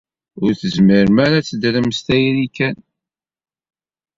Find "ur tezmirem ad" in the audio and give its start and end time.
0.43-1.33